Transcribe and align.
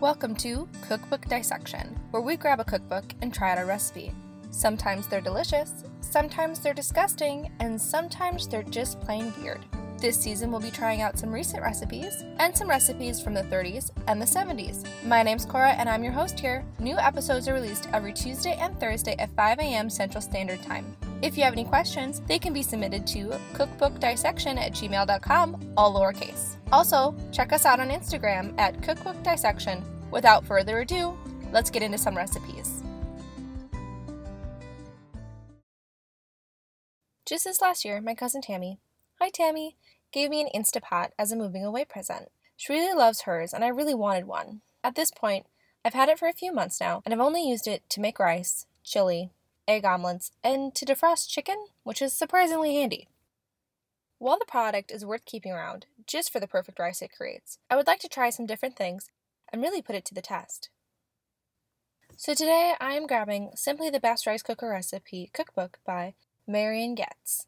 Welcome 0.00 0.34
to 0.36 0.66
Cookbook 0.88 1.26
Dissection, 1.26 1.94
where 2.10 2.22
we 2.22 2.38
grab 2.38 2.58
a 2.58 2.64
cookbook 2.64 3.04
and 3.20 3.34
try 3.34 3.52
out 3.52 3.58
a 3.58 3.66
recipe. 3.66 4.12
Sometimes 4.50 5.06
they're 5.06 5.20
delicious, 5.20 5.84
sometimes 6.00 6.60
they're 6.60 6.72
disgusting, 6.72 7.52
and 7.60 7.78
sometimes 7.78 8.48
they're 8.48 8.62
just 8.62 8.98
plain 9.02 9.30
weird. 9.38 9.60
This 9.98 10.18
season, 10.18 10.50
we'll 10.50 10.62
be 10.62 10.70
trying 10.70 11.02
out 11.02 11.18
some 11.18 11.30
recent 11.30 11.62
recipes 11.62 12.24
and 12.38 12.56
some 12.56 12.70
recipes 12.70 13.20
from 13.20 13.34
the 13.34 13.42
30s 13.42 13.90
and 14.06 14.22
the 14.22 14.24
70s. 14.24 14.86
My 15.04 15.22
name's 15.22 15.44
Cora, 15.44 15.72
and 15.72 15.86
I'm 15.86 16.02
your 16.02 16.14
host 16.14 16.40
here. 16.40 16.64
New 16.78 16.96
episodes 16.96 17.46
are 17.46 17.52
released 17.52 17.86
every 17.92 18.14
Tuesday 18.14 18.56
and 18.58 18.80
Thursday 18.80 19.16
at 19.18 19.36
5 19.36 19.58
a.m. 19.58 19.90
Central 19.90 20.22
Standard 20.22 20.62
Time. 20.62 20.96
If 21.20 21.36
you 21.36 21.44
have 21.44 21.52
any 21.52 21.64
questions, 21.64 22.22
they 22.26 22.38
can 22.38 22.54
be 22.54 22.62
submitted 22.62 23.06
to 23.08 23.38
cookbookdissection 23.52 24.56
at 24.56 24.72
gmail.com, 24.72 25.74
all 25.76 25.94
lowercase. 25.94 26.56
Also, 26.72 27.14
check 27.32 27.52
us 27.52 27.64
out 27.64 27.80
on 27.80 27.90
Instagram 27.90 28.56
at 28.58 28.80
Cookbook 28.82 29.20
Dissection. 29.22 29.82
Without 30.10 30.44
further 30.44 30.80
ado, 30.80 31.16
let's 31.52 31.70
get 31.70 31.82
into 31.82 31.98
some 31.98 32.16
recipes. 32.16 32.82
Just 37.26 37.44
this 37.44 37.60
last 37.60 37.84
year, 37.84 38.00
my 38.00 38.14
cousin 38.14 38.40
Tammy, 38.40 38.78
hi 39.20 39.30
Tammy, 39.30 39.76
gave 40.12 40.30
me 40.30 40.40
an 40.40 40.48
Instapot 40.54 41.10
as 41.18 41.30
a 41.30 41.36
moving 41.36 41.64
away 41.64 41.84
present. 41.84 42.28
She 42.56 42.72
really 42.72 42.96
loves 42.96 43.22
hers, 43.22 43.52
and 43.52 43.64
I 43.64 43.68
really 43.68 43.94
wanted 43.94 44.26
one. 44.26 44.62
At 44.82 44.94
this 44.94 45.10
point, 45.10 45.46
I've 45.84 45.94
had 45.94 46.08
it 46.08 46.18
for 46.18 46.28
a 46.28 46.32
few 46.32 46.52
months 46.52 46.80
now, 46.80 47.02
and 47.04 47.14
I've 47.14 47.20
only 47.20 47.48
used 47.48 47.66
it 47.66 47.88
to 47.90 48.00
make 48.00 48.18
rice, 48.18 48.66
chili, 48.84 49.30
egg 49.66 49.84
omelets, 49.84 50.32
and 50.42 50.74
to 50.74 50.84
defrost 50.84 51.28
chicken, 51.28 51.66
which 51.84 52.02
is 52.02 52.12
surprisingly 52.12 52.74
handy. 52.74 53.08
While 54.20 54.38
the 54.38 54.44
product 54.44 54.90
is 54.90 55.02
worth 55.02 55.24
keeping 55.24 55.50
around, 55.50 55.86
just 56.06 56.30
for 56.30 56.40
the 56.40 56.46
perfect 56.46 56.78
rice 56.78 57.00
it 57.00 57.10
creates, 57.16 57.56
I 57.70 57.76
would 57.76 57.86
like 57.86 58.00
to 58.00 58.08
try 58.08 58.28
some 58.28 58.44
different 58.44 58.76
things 58.76 59.10
and 59.50 59.62
really 59.62 59.80
put 59.80 59.96
it 59.96 60.04
to 60.04 60.14
the 60.14 60.20
test. 60.20 60.68
So 62.18 62.34
today 62.34 62.74
I 62.78 62.92
am 62.92 63.06
grabbing 63.06 63.52
Simply 63.54 63.88
the 63.88 63.98
Best 63.98 64.26
Rice 64.26 64.42
Cooker 64.42 64.68
Recipe 64.68 65.30
Cookbook 65.32 65.78
by 65.86 66.12
Marion 66.46 66.94
Getz. 66.94 67.46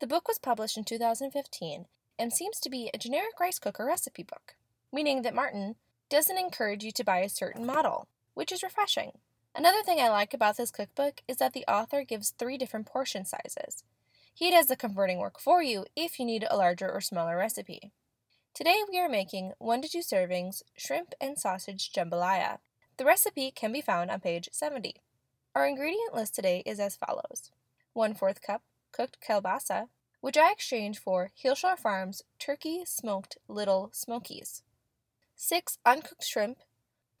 The 0.00 0.06
book 0.06 0.26
was 0.26 0.38
published 0.38 0.78
in 0.78 0.84
2015 0.84 1.84
and 2.18 2.32
seems 2.32 2.60
to 2.60 2.70
be 2.70 2.88
a 2.94 2.98
generic 2.98 3.38
rice 3.38 3.58
cooker 3.58 3.84
recipe 3.84 4.22
book, 4.22 4.54
meaning 4.90 5.20
that 5.20 5.34
Martin 5.34 5.74
doesn't 6.08 6.38
encourage 6.38 6.82
you 6.82 6.92
to 6.92 7.04
buy 7.04 7.18
a 7.18 7.28
certain 7.28 7.66
model, 7.66 8.08
which 8.32 8.52
is 8.52 8.62
refreshing. 8.62 9.18
Another 9.54 9.82
thing 9.82 10.00
I 10.00 10.08
like 10.08 10.32
about 10.32 10.56
this 10.56 10.70
cookbook 10.70 11.20
is 11.28 11.36
that 11.36 11.52
the 11.52 11.66
author 11.68 12.04
gives 12.04 12.30
three 12.30 12.56
different 12.56 12.86
portion 12.86 13.26
sizes. 13.26 13.84
He 14.36 14.50
does 14.50 14.66
the 14.66 14.74
converting 14.74 15.18
work 15.18 15.38
for 15.38 15.62
you 15.62 15.86
if 15.94 16.18
you 16.18 16.26
need 16.26 16.44
a 16.50 16.56
larger 16.56 16.90
or 16.90 17.00
smaller 17.00 17.36
recipe. 17.36 17.92
Today 18.52 18.82
we 18.90 18.98
are 18.98 19.08
making 19.08 19.52
1 19.58 19.82
to 19.82 19.88
2 19.88 19.98
servings 19.98 20.64
shrimp 20.76 21.14
and 21.20 21.38
sausage 21.38 21.92
jambalaya. 21.92 22.58
The 22.96 23.04
recipe 23.04 23.52
can 23.52 23.72
be 23.72 23.80
found 23.80 24.10
on 24.10 24.18
page 24.18 24.48
70. 24.50 24.96
Our 25.54 25.68
ingredient 25.68 26.14
list 26.14 26.34
today 26.34 26.64
is 26.66 26.80
as 26.80 26.96
follows 26.96 27.52
1 27.92 28.14
4th 28.14 28.42
cup 28.42 28.62
cooked 28.90 29.18
kielbasa, 29.24 29.86
which 30.20 30.36
I 30.36 30.50
exchange 30.50 30.98
for 30.98 31.30
Hillshire 31.40 31.78
Farms 31.78 32.24
turkey 32.40 32.82
smoked 32.84 33.38
little 33.46 33.90
smokies, 33.92 34.64
6 35.36 35.78
uncooked 35.86 36.24
shrimp, 36.24 36.58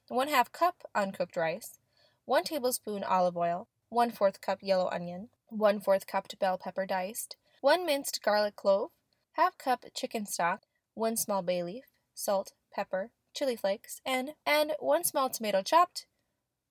1 0.08 0.26
2 0.26 0.34
cup 0.50 0.82
uncooked 0.96 1.36
rice, 1.36 1.78
1 2.24 2.42
tablespoon 2.42 3.04
olive 3.04 3.36
oil, 3.36 3.68
1 3.90 4.10
4th 4.10 4.40
cup 4.40 4.58
yellow 4.62 4.88
onion, 4.90 5.28
1 5.48 5.80
4th 5.80 6.06
cup 6.06 6.26
bell 6.38 6.58
pepper 6.58 6.86
diced, 6.86 7.36
1 7.60 7.86
minced 7.86 8.22
garlic 8.22 8.56
clove, 8.56 8.90
half 9.32 9.56
cup 9.58 9.84
chicken 9.94 10.26
stock, 10.26 10.62
1 10.94 11.16
small 11.16 11.42
bay 11.42 11.62
leaf, 11.62 11.84
salt, 12.14 12.52
pepper, 12.72 13.10
chili 13.34 13.56
flakes, 13.56 14.00
and 14.04 14.34
and 14.46 14.72
1 14.78 15.04
small 15.04 15.28
tomato 15.28 15.62
chopped, 15.62 16.06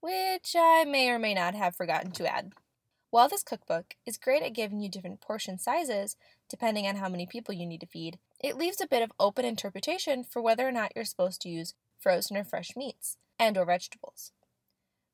which 0.02 0.56
I 0.58 0.84
may 0.86 1.10
or 1.10 1.20
may 1.20 1.34
not 1.34 1.56
have 1.56 1.76
forgotten 1.76 2.12
to 2.14 2.28
add. 2.28 2.54
While 3.10 3.30
this 3.30 3.44
cookbook 3.44 3.96
is 4.08 4.18
great 4.18 4.42
at 4.42 4.56
giving 4.56 4.80
you 4.80 4.90
different 4.90 5.22
portion 5.22 5.60
sizes, 5.60 6.16
depending 6.50 6.88
on 6.88 6.96
how 6.96 7.10
many 7.10 7.28
people 7.28 7.54
you 7.54 7.68
need 7.68 7.82
to 7.82 7.88
feed, 7.88 8.18
it 8.40 8.58
leaves 8.58 8.82
a 8.82 8.88
bit 8.88 9.04
of 9.04 9.12
open 9.20 9.46
interpretation 9.46 10.24
for 10.24 10.42
whether 10.42 10.68
or 10.68 10.72
not 10.72 10.94
you're 10.96 11.06
supposed 11.06 11.40
to 11.42 11.50
use 11.50 11.76
frozen 12.00 12.36
or 12.36 12.44
fresh 12.44 12.76
meats 12.76 13.18
and 13.38 13.56
or 13.56 13.66
vegetables. 13.66 14.32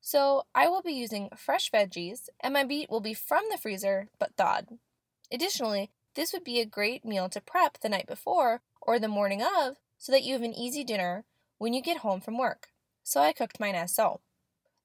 So, 0.00 0.44
I 0.54 0.66
will 0.68 0.82
be 0.82 0.92
using 0.92 1.28
fresh 1.36 1.70
veggies 1.70 2.28
and 2.40 2.54
my 2.54 2.64
meat 2.64 2.90
will 2.90 3.00
be 3.00 3.14
from 3.14 3.44
the 3.50 3.58
freezer 3.58 4.08
but 4.18 4.34
thawed. 4.36 4.78
Additionally, 5.30 5.90
this 6.14 6.32
would 6.32 6.44
be 6.44 6.60
a 6.60 6.66
great 6.66 7.04
meal 7.04 7.28
to 7.28 7.40
prep 7.40 7.78
the 7.80 7.88
night 7.88 8.06
before 8.06 8.62
or 8.80 8.98
the 8.98 9.08
morning 9.08 9.42
of 9.42 9.76
so 9.98 10.10
that 10.10 10.24
you 10.24 10.32
have 10.32 10.42
an 10.42 10.54
easy 10.54 10.82
dinner 10.82 11.24
when 11.58 11.72
you 11.72 11.82
get 11.82 11.98
home 11.98 12.20
from 12.20 12.38
work. 12.38 12.68
So 13.04 13.20
I 13.20 13.32
cooked 13.32 13.60
mine 13.60 13.74
as 13.74 13.94
so. 13.94 14.20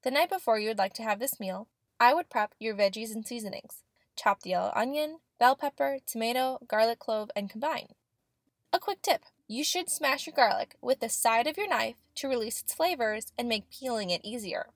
The 0.03 0.11
night 0.11 0.29
before 0.29 0.59
you 0.59 0.67
would 0.67 0.77
like 0.77 0.93
to 0.95 1.03
have 1.03 1.19
this 1.19 1.39
meal, 1.39 1.67
I 1.99 2.13
would 2.13 2.29
prep 2.29 2.53
your 2.59 2.75
veggies 2.75 3.13
and 3.13 3.25
seasonings. 3.25 3.83
Chop 4.15 4.41
the 4.41 4.51
yellow 4.51 4.71
onion, 4.75 5.19
bell 5.39 5.55
pepper, 5.55 5.99
tomato, 6.05 6.59
garlic 6.67 6.99
clove, 6.99 7.31
and 7.35 7.49
combine. 7.49 7.87
A 8.71 8.79
quick 8.79 9.01
tip 9.01 9.21
you 9.47 9.63
should 9.63 9.89
smash 9.89 10.27
your 10.27 10.35
garlic 10.35 10.75
with 10.81 10.99
the 10.99 11.09
side 11.09 11.47
of 11.47 11.57
your 11.57 11.69
knife 11.69 11.95
to 12.15 12.27
release 12.27 12.61
its 12.61 12.73
flavors 12.73 13.31
and 13.37 13.47
make 13.47 13.69
peeling 13.69 14.09
it 14.09 14.21
easier. 14.23 14.67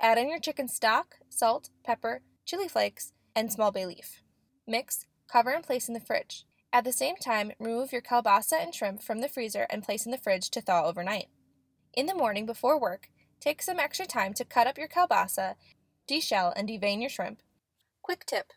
Add 0.00 0.18
in 0.18 0.30
your 0.30 0.38
chicken 0.38 0.68
stock, 0.68 1.16
salt, 1.28 1.70
pepper, 1.84 2.22
chili 2.44 2.68
flakes, 2.68 3.12
and 3.36 3.52
small 3.52 3.70
bay 3.70 3.86
leaf. 3.86 4.22
Mix, 4.66 5.06
cover, 5.30 5.50
and 5.50 5.62
place 5.64 5.88
in 5.88 5.94
the 5.94 6.00
fridge. 6.00 6.44
At 6.72 6.84
the 6.84 6.92
same 6.92 7.16
time, 7.16 7.52
remove 7.58 7.92
your 7.92 8.00
kielbasa 8.00 8.62
and 8.62 8.74
shrimp 8.74 9.02
from 9.02 9.20
the 9.20 9.28
freezer 9.28 9.66
and 9.68 9.82
place 9.82 10.06
in 10.06 10.12
the 10.12 10.18
fridge 10.18 10.50
to 10.50 10.60
thaw 10.60 10.84
overnight. 10.84 11.26
In 11.92 12.06
the 12.06 12.14
morning 12.14 12.46
before 12.46 12.80
work, 12.80 13.08
take 13.40 13.62
some 13.62 13.78
extra 13.78 14.06
time 14.06 14.32
to 14.34 14.44
cut 14.44 14.66
up 14.66 14.78
your 14.78 14.88
kielbasa 14.88 15.56
deshell 16.08 16.52
and 16.56 16.68
devein 16.68 17.00
your 17.00 17.10
shrimp. 17.10 17.42
Quick 18.02 18.24
tip 18.24 18.52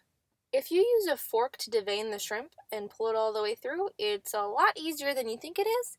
if 0.53 0.69
you 0.69 0.81
use 0.81 1.07
a 1.07 1.17
fork 1.17 1.57
to 1.57 1.71
devein 1.71 2.11
the 2.11 2.19
shrimp 2.19 2.51
and 2.71 2.89
pull 2.89 3.07
it 3.07 3.15
all 3.15 3.33
the 3.33 3.41
way 3.41 3.55
through, 3.55 3.89
it's 3.97 4.35
a 4.35 4.43
lot 4.43 4.77
easier 4.77 5.15
than 5.15 5.27
you 5.27 5.35
think 5.35 5.57
it 5.57 5.67
is. 5.67 5.97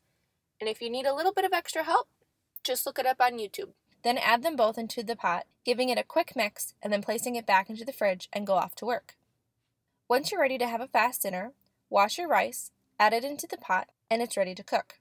And 0.61 0.69
if 0.69 0.81
you 0.81 0.89
need 0.89 1.05
a 1.05 1.13
little 1.13 1.33
bit 1.33 1.43
of 1.43 1.51
extra 1.51 1.83
help, 1.83 2.07
just 2.63 2.85
look 2.85 2.97
it 2.97 3.05
up 3.05 3.17
on 3.19 3.33
YouTube. 3.33 3.73
Then 4.05 4.19
add 4.19 4.43
them 4.43 4.55
both 4.55 4.77
into 4.77 5.01
the 5.01 5.15
pot, 5.15 5.47
giving 5.65 5.89
it 5.89 5.97
a 5.97 6.03
quick 6.03 6.35
mix, 6.35 6.75
and 6.79 6.93
then 6.93 7.01
placing 7.01 7.35
it 7.35 7.47
back 7.47 7.71
into 7.71 7.83
the 7.83 7.91
fridge 7.91 8.29
and 8.31 8.45
go 8.45 8.53
off 8.53 8.75
to 8.75 8.85
work. 8.85 9.15
Once 10.07 10.31
you're 10.31 10.39
ready 10.39 10.59
to 10.59 10.67
have 10.67 10.79
a 10.79 10.87
fast 10.87 11.23
dinner, 11.23 11.53
wash 11.89 12.19
your 12.19 12.27
rice, 12.27 12.69
add 12.99 13.13
it 13.13 13.23
into 13.23 13.47
the 13.47 13.57
pot, 13.57 13.87
and 14.11 14.21
it's 14.21 14.37
ready 14.37 14.53
to 14.53 14.63
cook. 14.63 14.99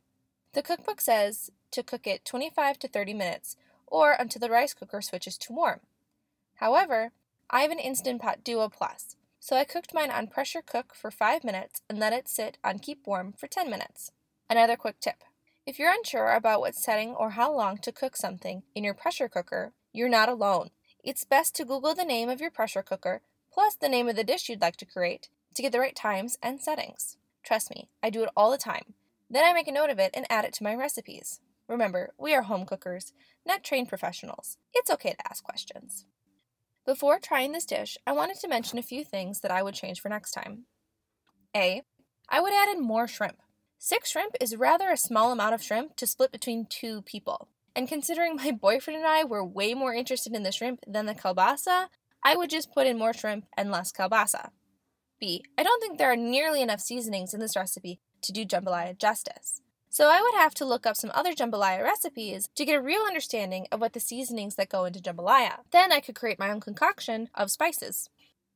The 0.54 0.62
cookbook 0.62 1.02
says 1.02 1.50
to 1.72 1.82
cook 1.82 2.06
it 2.06 2.24
25 2.24 2.78
to 2.78 2.88
30 2.88 3.12
minutes, 3.12 3.56
or 3.86 4.12
until 4.12 4.40
the 4.40 4.48
rice 4.48 4.72
cooker 4.72 5.02
switches 5.02 5.36
to 5.36 5.52
warm. 5.52 5.80
However, 6.54 7.12
I 7.50 7.60
have 7.60 7.72
an 7.72 7.78
Instant 7.78 8.22
Pot 8.22 8.42
Duo 8.42 8.70
Plus, 8.70 9.16
so 9.38 9.54
I 9.54 9.64
cooked 9.64 9.92
mine 9.92 10.10
on 10.10 10.28
pressure 10.28 10.62
cook 10.62 10.94
for 10.94 11.10
5 11.10 11.44
minutes 11.44 11.82
and 11.90 11.98
let 11.98 12.14
it 12.14 12.26
sit 12.26 12.56
on 12.64 12.78
keep 12.78 13.06
warm 13.06 13.34
for 13.36 13.48
10 13.48 13.68
minutes. 13.68 14.12
Another 14.48 14.76
quick 14.76 14.98
tip. 14.98 15.24
If 15.66 15.78
you're 15.78 15.90
unsure 15.90 16.32
about 16.32 16.60
what 16.60 16.74
setting 16.74 17.14
or 17.14 17.30
how 17.30 17.50
long 17.50 17.78
to 17.78 17.92
cook 17.92 18.16
something 18.16 18.64
in 18.74 18.84
your 18.84 18.92
pressure 18.92 19.30
cooker, 19.30 19.72
you're 19.94 20.10
not 20.10 20.28
alone. 20.28 20.68
It's 21.02 21.24
best 21.24 21.54
to 21.56 21.64
Google 21.64 21.94
the 21.94 22.04
name 22.04 22.28
of 22.28 22.38
your 22.38 22.50
pressure 22.50 22.82
cooker 22.82 23.22
plus 23.50 23.74
the 23.74 23.88
name 23.88 24.06
of 24.06 24.16
the 24.16 24.24
dish 24.24 24.50
you'd 24.50 24.60
like 24.60 24.76
to 24.76 24.84
create 24.84 25.30
to 25.54 25.62
get 25.62 25.72
the 25.72 25.80
right 25.80 25.96
times 25.96 26.36
and 26.42 26.60
settings. 26.60 27.16
Trust 27.42 27.70
me, 27.70 27.88
I 28.02 28.10
do 28.10 28.22
it 28.24 28.28
all 28.36 28.50
the 28.50 28.58
time. 28.58 28.92
Then 29.30 29.42
I 29.42 29.54
make 29.54 29.66
a 29.66 29.72
note 29.72 29.88
of 29.88 29.98
it 29.98 30.10
and 30.12 30.26
add 30.28 30.44
it 30.44 30.52
to 30.54 30.64
my 30.64 30.74
recipes. 30.74 31.40
Remember, 31.66 32.12
we 32.18 32.34
are 32.34 32.42
home 32.42 32.66
cookers, 32.66 33.14
not 33.46 33.64
trained 33.64 33.88
professionals. 33.88 34.58
It's 34.74 34.90
okay 34.90 35.12
to 35.12 35.30
ask 35.30 35.42
questions. 35.42 36.04
Before 36.84 37.18
trying 37.18 37.52
this 37.52 37.64
dish, 37.64 37.96
I 38.06 38.12
wanted 38.12 38.38
to 38.40 38.48
mention 38.48 38.78
a 38.78 38.82
few 38.82 39.02
things 39.02 39.40
that 39.40 39.50
I 39.50 39.62
would 39.62 39.74
change 39.74 40.02
for 40.02 40.10
next 40.10 40.32
time. 40.32 40.66
A. 41.56 41.80
I 42.28 42.40
would 42.40 42.52
add 42.52 42.68
in 42.68 42.82
more 42.82 43.08
shrimp. 43.08 43.38
Six 43.86 44.12
shrimp 44.12 44.34
is 44.40 44.56
rather 44.56 44.90
a 44.90 44.96
small 44.96 45.30
amount 45.30 45.52
of 45.52 45.62
shrimp 45.62 45.94
to 45.96 46.06
split 46.06 46.32
between 46.32 46.64
two 46.64 47.02
people. 47.02 47.48
And 47.76 47.86
considering 47.86 48.34
my 48.34 48.50
boyfriend 48.62 48.96
and 48.96 49.06
I 49.06 49.24
were 49.24 49.44
way 49.44 49.74
more 49.74 49.92
interested 49.92 50.34
in 50.34 50.42
the 50.42 50.52
shrimp 50.52 50.80
than 50.86 51.04
the 51.04 51.14
kielbasa, 51.14 51.88
I 52.24 52.34
would 52.34 52.48
just 52.48 52.72
put 52.72 52.86
in 52.86 52.96
more 52.96 53.12
shrimp 53.12 53.44
and 53.58 53.70
less 53.70 53.92
kielbasa. 53.92 54.48
B. 55.20 55.44
I 55.58 55.62
don't 55.62 55.82
think 55.82 55.98
there 55.98 56.10
are 56.10 56.16
nearly 56.16 56.62
enough 56.62 56.80
seasonings 56.80 57.34
in 57.34 57.40
this 57.40 57.56
recipe 57.56 58.00
to 58.22 58.32
do 58.32 58.46
jambalaya 58.46 58.96
justice. 58.96 59.60
So 59.90 60.08
I 60.08 60.22
would 60.22 60.34
have 60.34 60.54
to 60.54 60.64
look 60.64 60.86
up 60.86 60.96
some 60.96 61.10
other 61.12 61.34
jambalaya 61.34 61.82
recipes 61.82 62.48
to 62.54 62.64
get 62.64 62.78
a 62.78 62.80
real 62.80 63.02
understanding 63.02 63.66
of 63.70 63.82
what 63.82 63.92
the 63.92 64.00
seasonings 64.00 64.54
that 64.54 64.70
go 64.70 64.86
into 64.86 64.98
jambalaya. 64.98 65.58
Then 65.72 65.92
I 65.92 66.00
could 66.00 66.14
create 66.14 66.38
my 66.38 66.50
own 66.50 66.60
concoction 66.60 67.28
of 67.34 67.50
spices. 67.50 68.08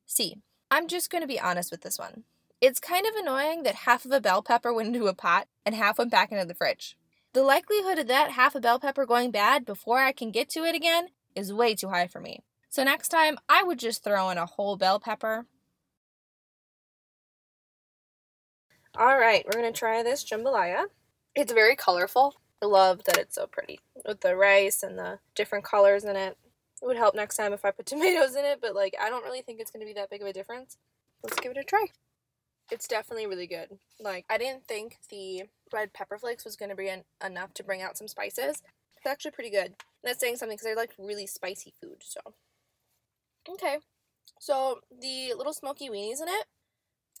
C. 0.07 0.37
I'm 0.71 0.87
just 0.87 1.11
going 1.11 1.21
to 1.21 1.27
be 1.27 1.39
honest 1.39 1.69
with 1.69 1.81
this 1.81 1.99
one. 1.99 2.23
It's 2.61 2.81
kind 2.81 3.05
of 3.05 3.15
annoying 3.15 3.63
that 3.63 3.75
half 3.75 4.03
of 4.03 4.11
a 4.11 4.19
bell 4.19 4.43
pepper 4.43 4.73
went 4.73 4.93
into 4.93 5.07
a 5.07 5.13
pot 5.13 5.47
and 5.65 5.73
half 5.73 5.97
went 5.97 6.11
back 6.11 6.31
into 6.31 6.43
the 6.45 6.53
fridge. 6.53 6.97
The 7.31 7.41
likelihood 7.41 7.99
of 7.99 8.07
that 8.07 8.31
half 8.31 8.53
a 8.53 8.59
bell 8.59 8.79
pepper 8.79 9.05
going 9.05 9.31
bad 9.31 9.65
before 9.65 9.99
I 9.99 10.11
can 10.11 10.31
get 10.31 10.49
to 10.51 10.65
it 10.65 10.75
again 10.75 11.07
is 11.35 11.53
way 11.53 11.73
too 11.73 11.87
high 11.87 12.07
for 12.07 12.19
me. 12.19 12.43
So 12.69 12.83
next 12.83 13.09
time, 13.09 13.37
I 13.47 13.63
would 13.63 13.79
just 13.79 14.03
throw 14.03 14.29
in 14.29 14.37
a 14.37 14.45
whole 14.45 14.75
bell 14.75 14.99
pepper. 14.99 15.45
All 18.97 19.17
right, 19.17 19.45
we're 19.45 19.61
going 19.61 19.71
to 19.71 19.79
try 19.79 20.03
this 20.03 20.25
jambalaya. 20.29 20.85
It's 21.35 21.53
very 21.53 21.77
colorful. 21.77 22.35
I 22.61 22.65
love 22.65 23.05
that 23.05 23.17
it's 23.17 23.35
so 23.35 23.47
pretty 23.47 23.79
with 24.05 24.19
the 24.19 24.35
rice 24.35 24.83
and 24.83 24.99
the 24.99 25.19
different 25.33 25.63
colors 25.63 26.03
in 26.03 26.17
it. 26.17 26.37
It 26.81 26.85
would 26.85 26.97
help 26.97 27.15
next 27.15 27.37
time 27.37 27.53
if 27.53 27.63
I 27.63 27.71
put 27.71 27.85
tomatoes 27.85 28.35
in 28.35 28.43
it, 28.43 28.59
but 28.61 28.75
like 28.75 28.95
I 29.01 29.09
don't 29.09 29.23
really 29.23 29.41
think 29.41 29.61
it's 29.61 29.71
going 29.71 29.81
to 29.81 29.87
be 29.87 29.93
that 29.93 30.09
big 30.09 30.21
of 30.21 30.27
a 30.27 30.33
difference. 30.33 30.77
Let's 31.23 31.39
give 31.39 31.51
it 31.51 31.57
a 31.57 31.63
try. 31.63 31.85
It's 32.71 32.87
definitely 32.87 33.27
really 33.27 33.47
good. 33.47 33.79
Like 33.99 34.25
I 34.29 34.37
didn't 34.37 34.65
think 34.65 34.97
the 35.09 35.43
red 35.73 35.93
pepper 35.93 36.17
flakes 36.17 36.45
was 36.45 36.55
going 36.55 36.69
to 36.69 36.75
be 36.75 36.91
enough 37.25 37.53
to 37.55 37.63
bring 37.63 37.81
out 37.81 37.97
some 37.97 38.07
spices. 38.07 38.61
It's 38.97 39.05
actually 39.05 39.31
pretty 39.31 39.49
good. 39.49 39.75
That's 40.03 40.19
saying 40.19 40.37
something 40.37 40.57
because 40.57 40.71
I 40.71 40.79
like 40.79 40.91
really 40.97 41.27
spicy 41.27 41.73
food. 41.81 42.03
So 42.03 42.19
okay, 43.49 43.77
so 44.39 44.79
the 44.89 45.33
little 45.35 45.53
smoky 45.53 45.89
weenies 45.89 46.21
in 46.21 46.27
it 46.27 46.45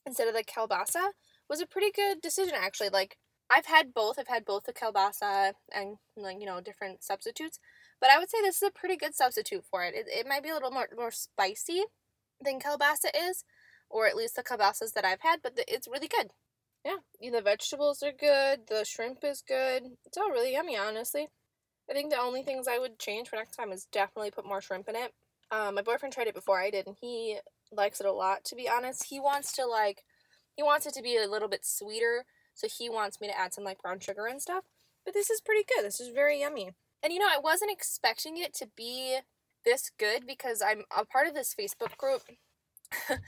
instead 0.05 0.27
of 0.27 0.33
the 0.33 0.43
kielbasa 0.43 1.11
was 1.49 1.61
a 1.61 1.67
pretty 1.67 1.91
good 1.91 2.21
decision 2.21 2.53
actually. 2.55 2.89
Like 2.89 3.17
I've 3.49 3.65
had 3.65 3.93
both. 3.93 4.19
I've 4.19 4.27
had 4.27 4.45
both 4.45 4.65
the 4.65 4.73
kielbasa 4.73 5.53
and 5.73 5.97
like 6.15 6.39
you 6.39 6.45
know 6.45 6.61
different 6.61 7.03
substitutes, 7.03 7.59
but 7.99 8.09
I 8.09 8.19
would 8.19 8.29
say 8.29 8.37
this 8.41 8.57
is 8.57 8.67
a 8.67 8.71
pretty 8.71 8.95
good 8.95 9.15
substitute 9.15 9.65
for 9.69 9.83
it. 9.83 9.95
It, 9.95 10.07
it 10.07 10.27
might 10.27 10.43
be 10.43 10.49
a 10.49 10.53
little 10.53 10.71
more 10.71 10.87
more 10.95 11.11
spicy 11.11 11.85
than 12.43 12.59
kielbasa 12.59 13.09
is, 13.15 13.43
or 13.89 14.07
at 14.07 14.15
least 14.15 14.35
the 14.35 14.43
kielbasas 14.43 14.93
that 14.93 15.05
I've 15.05 15.21
had, 15.21 15.41
but 15.41 15.55
the, 15.55 15.73
it's 15.73 15.87
really 15.87 16.07
good. 16.07 16.31
Yeah, 16.85 16.97
the 17.31 17.41
vegetables 17.41 18.01
are 18.03 18.11
good. 18.11 18.67
The 18.67 18.85
shrimp 18.85 19.23
is 19.23 19.43
good. 19.45 19.83
It's 20.05 20.17
all 20.17 20.31
really 20.31 20.53
yummy, 20.53 20.77
honestly. 20.77 21.27
I 21.89 21.93
think 21.93 22.11
the 22.11 22.19
only 22.19 22.43
things 22.43 22.67
I 22.67 22.79
would 22.79 22.99
change 22.99 23.27
for 23.27 23.35
next 23.35 23.55
time 23.55 23.71
is 23.71 23.87
definitely 23.91 24.31
put 24.31 24.45
more 24.45 24.61
shrimp 24.61 24.87
in 24.87 24.95
it. 24.95 25.13
Um, 25.51 25.75
my 25.75 25.81
boyfriend 25.81 26.13
tried 26.13 26.27
it 26.27 26.35
before 26.35 26.61
I 26.61 26.69
did, 26.69 26.87
and 26.87 26.95
he 27.01 27.39
likes 27.71 27.99
it 27.99 28.05
a 28.05 28.11
lot. 28.11 28.45
To 28.45 28.55
be 28.55 28.69
honest, 28.69 29.05
he 29.09 29.19
wants 29.19 29.51
to 29.53 29.65
like, 29.65 30.03
he 30.55 30.63
wants 30.63 30.85
it 30.85 30.93
to 30.93 31.01
be 31.01 31.17
a 31.17 31.27
little 31.27 31.49
bit 31.49 31.65
sweeter 31.65 32.25
so 32.59 32.67
he 32.67 32.89
wants 32.89 33.21
me 33.21 33.27
to 33.27 33.39
add 33.39 33.53
some 33.53 33.63
like 33.63 33.81
brown 33.81 33.99
sugar 33.99 34.25
and 34.25 34.41
stuff. 34.41 34.65
But 35.05 35.13
this 35.13 35.29
is 35.29 35.41
pretty 35.41 35.63
good. 35.67 35.85
This 35.85 36.01
is 36.01 36.09
very 36.09 36.41
yummy. 36.41 36.71
And 37.01 37.13
you 37.13 37.19
know, 37.19 37.29
I 37.29 37.39
wasn't 37.39 37.71
expecting 37.71 38.37
it 38.37 38.53
to 38.55 38.67
be 38.75 39.19
this 39.65 39.91
good 39.97 40.27
because 40.27 40.61
I'm 40.61 40.83
a 40.95 41.05
part 41.05 41.27
of 41.27 41.33
this 41.33 41.55
Facebook 41.57 41.95
group 41.97 42.23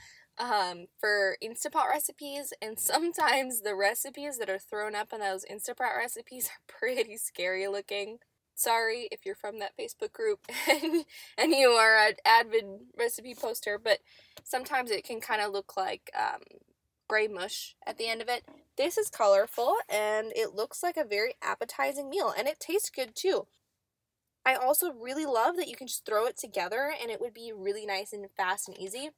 um, 0.42 0.86
for 0.98 1.36
Instapot 1.42 1.88
recipes, 1.88 2.52
and 2.60 2.78
sometimes 2.78 3.60
the 3.60 3.76
recipes 3.76 4.38
that 4.38 4.50
are 4.50 4.58
thrown 4.58 4.94
up 4.94 5.12
in 5.12 5.20
those 5.20 5.44
Instapot 5.44 5.96
recipes 5.96 6.48
are 6.48 6.60
pretty 6.78 7.16
scary 7.16 7.68
looking. 7.68 8.18
Sorry 8.54 9.08
if 9.10 9.24
you're 9.24 9.36
from 9.36 9.60
that 9.60 9.78
Facebook 9.78 10.12
group 10.12 10.40
and, 10.68 11.04
and 11.38 11.52
you 11.52 11.68
are 11.68 11.96
an 11.96 12.14
avid 12.26 12.64
recipe 12.98 13.34
poster, 13.34 13.78
but 13.78 14.00
sometimes 14.42 14.90
it 14.90 15.04
can 15.04 15.20
kind 15.20 15.40
of 15.40 15.52
look 15.52 15.76
like 15.76 16.10
um, 16.18 16.42
gray 17.08 17.28
mush 17.28 17.76
at 17.86 17.96
the 17.96 18.08
end 18.08 18.20
of 18.20 18.28
it. 18.28 18.44
This 18.76 18.98
is 18.98 19.08
colorful 19.08 19.76
and 19.88 20.32
it 20.34 20.54
looks 20.54 20.82
like 20.82 20.96
a 20.96 21.04
very 21.04 21.34
appetizing 21.42 22.10
meal 22.10 22.34
and 22.36 22.46
it 22.48 22.60
tastes 22.60 22.90
good 22.90 23.14
too. 23.14 23.46
I 24.44 24.54
also 24.54 24.92
really 24.92 25.24
love 25.24 25.56
that 25.56 25.68
you 25.68 25.76
can 25.76 25.86
just 25.86 26.04
throw 26.04 26.26
it 26.26 26.36
together 26.36 26.92
and 27.00 27.10
it 27.10 27.20
would 27.20 27.32
be 27.32 27.52
really 27.54 27.86
nice 27.86 28.12
and 28.12 28.26
fast 28.36 28.68
and 28.68 28.76
easy. 28.76 29.10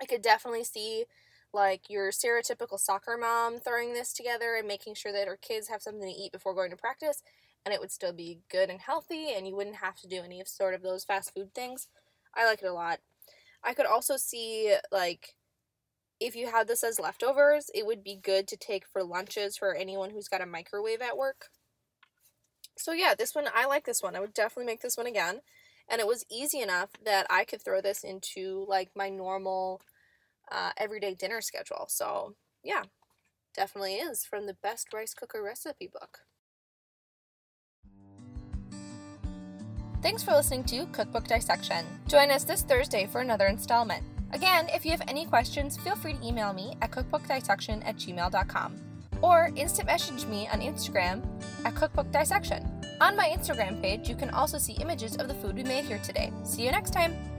I 0.00 0.06
could 0.06 0.22
definitely 0.22 0.64
see 0.64 1.04
like 1.52 1.88
your 1.88 2.10
stereotypical 2.10 2.78
soccer 2.78 3.16
mom 3.16 3.58
throwing 3.58 3.94
this 3.94 4.12
together 4.12 4.54
and 4.56 4.68
making 4.68 4.94
sure 4.94 5.12
that 5.12 5.28
her 5.28 5.38
kids 5.40 5.68
have 5.68 5.82
something 5.82 6.02
to 6.02 6.20
eat 6.20 6.32
before 6.32 6.54
going 6.54 6.70
to 6.70 6.76
practice 6.76 7.22
and 7.64 7.74
it 7.74 7.80
would 7.80 7.90
still 7.90 8.12
be 8.12 8.40
good 8.50 8.70
and 8.70 8.80
healthy 8.80 9.32
and 9.34 9.46
you 9.46 9.56
wouldn't 9.56 9.76
have 9.76 9.96
to 9.96 10.08
do 10.08 10.22
any 10.22 10.40
of 10.40 10.48
sort 10.48 10.74
of 10.74 10.82
those 10.82 11.04
fast 11.04 11.34
food 11.34 11.54
things. 11.54 11.88
I 12.34 12.44
like 12.44 12.62
it 12.62 12.66
a 12.66 12.72
lot. 12.72 13.00
I 13.64 13.74
could 13.74 13.86
also 13.86 14.16
see 14.16 14.74
like 14.92 15.34
if 16.20 16.34
you 16.34 16.50
have 16.50 16.66
this 16.66 16.82
as 16.82 16.98
leftovers, 16.98 17.70
it 17.74 17.86
would 17.86 18.02
be 18.02 18.16
good 18.16 18.48
to 18.48 18.56
take 18.56 18.86
for 18.86 19.04
lunches 19.04 19.56
for 19.56 19.74
anyone 19.74 20.10
who's 20.10 20.28
got 20.28 20.40
a 20.40 20.46
microwave 20.46 21.00
at 21.00 21.16
work. 21.16 21.46
So 22.76 22.92
yeah, 22.92 23.14
this 23.16 23.34
one, 23.34 23.46
I 23.54 23.66
like 23.66 23.84
this 23.84 24.02
one. 24.02 24.16
I 24.16 24.20
would 24.20 24.34
definitely 24.34 24.66
make 24.66 24.82
this 24.82 24.96
one 24.96 25.06
again. 25.06 25.40
And 25.88 26.00
it 26.00 26.06
was 26.06 26.24
easy 26.30 26.60
enough 26.60 26.90
that 27.04 27.26
I 27.30 27.44
could 27.44 27.62
throw 27.62 27.80
this 27.80 28.04
into 28.04 28.64
like 28.68 28.90
my 28.94 29.08
normal 29.08 29.80
uh, 30.50 30.70
everyday 30.76 31.14
dinner 31.14 31.40
schedule. 31.40 31.86
So 31.88 32.34
yeah, 32.62 32.82
definitely 33.54 33.94
is 33.94 34.24
from 34.24 34.46
the 34.46 34.56
best 34.62 34.92
rice 34.92 35.14
cooker 35.14 35.42
recipe 35.42 35.88
book. 35.92 36.20
Thanks 40.00 40.22
for 40.22 40.30
listening 40.30 40.62
to 40.64 40.86
Cookbook 40.86 41.26
Dissection. 41.26 41.84
Join 42.06 42.30
us 42.30 42.44
this 42.44 42.62
Thursday 42.62 43.06
for 43.06 43.20
another 43.20 43.46
installment. 43.46 44.04
Again, 44.32 44.68
if 44.68 44.84
you 44.84 44.92
have 44.92 45.02
any 45.08 45.26
questions, 45.26 45.76
feel 45.78 45.96
free 45.96 46.14
to 46.14 46.24
email 46.24 46.52
me 46.52 46.74
at 46.82 46.92
cookbookdissection 46.92 47.84
at 47.84 47.96
gmail.com 47.96 48.76
or 49.22 49.50
instant 49.56 49.86
message 49.86 50.24
me 50.26 50.46
on 50.52 50.60
Instagram 50.60 51.24
at 51.64 51.74
cookbookdissection. 51.74 52.77
On 53.00 53.16
my 53.16 53.28
Instagram 53.28 53.80
page, 53.80 54.08
you 54.08 54.16
can 54.16 54.30
also 54.30 54.58
see 54.58 54.72
images 54.74 55.16
of 55.16 55.28
the 55.28 55.34
food 55.34 55.54
we 55.54 55.62
made 55.62 55.84
here 55.84 56.00
today. 56.02 56.32
See 56.42 56.64
you 56.64 56.72
next 56.72 56.92
time! 56.92 57.37